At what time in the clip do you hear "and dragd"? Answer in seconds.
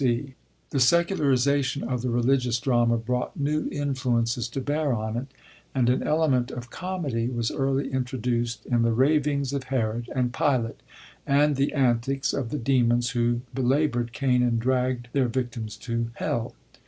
14.41-15.05